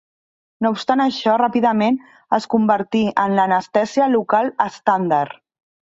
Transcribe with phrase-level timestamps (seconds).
[0.65, 1.99] No obstant això ràpidament
[2.39, 5.41] es convertí en l’anestèsia local estàndard.